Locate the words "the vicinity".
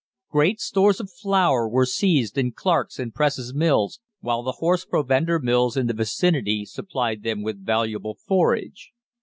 5.85-6.65